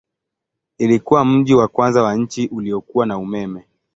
Ilikuwa 0.77 1.25
mji 1.25 1.53
wa 1.55 1.67
kwanza 1.67 2.03
wa 2.03 2.15
nchi 2.15 2.47
uliokuwa 2.47 3.05
na 3.05 3.17
umeme. 3.17 3.67